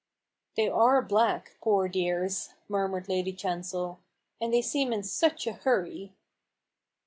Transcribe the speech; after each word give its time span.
"They 0.57 0.67
are 0.67 0.99
black, 1.03 1.57
poor 1.61 1.87
dears!" 1.87 2.55
murmured 2.67 3.07
Lady 3.07 3.31
Chancel;" 3.33 3.99
and 4.41 4.51
they 4.51 4.63
seem 4.63 4.91
in 4.93 5.03
such 5.03 5.45
a 5.45 5.53
hurry." 5.53 6.15